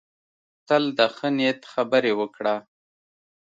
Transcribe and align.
تل 0.67 0.83
د 0.97 0.99
ښه 1.15 1.27
نیت 1.37 1.61
خبرې 1.73 2.11
وکړه. 2.19 2.55